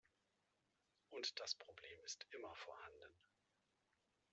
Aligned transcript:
Und 1.09 1.39
das 1.39 1.53
Problem 1.53 2.01
ist 2.05 2.25
immer 2.31 2.55
vorhanden. 2.55 3.15